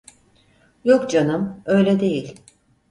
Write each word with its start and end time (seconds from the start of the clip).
Yok 0.83 1.09
canım, 1.11 1.61
öyle 1.65 1.99
değil 1.99 2.35